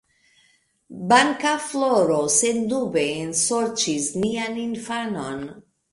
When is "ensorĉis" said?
3.27-4.09